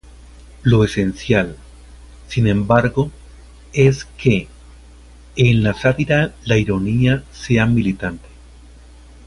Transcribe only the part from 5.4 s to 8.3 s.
la sátira la ironía sea militante".